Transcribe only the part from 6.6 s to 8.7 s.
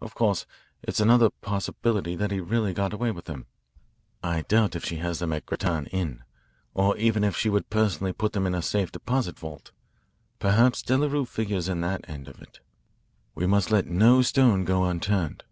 or even if she would personally put them in a